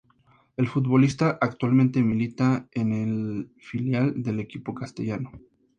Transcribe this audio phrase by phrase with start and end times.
[0.57, 5.31] El futbolista actualmente milita en el filial del equipo castellano.